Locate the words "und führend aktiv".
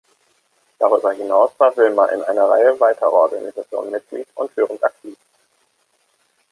4.33-5.15